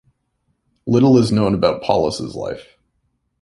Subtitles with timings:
[0.87, 2.65] Little is known about Paulus' life.